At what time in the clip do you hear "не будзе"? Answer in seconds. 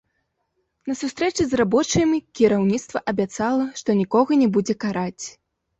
4.45-4.73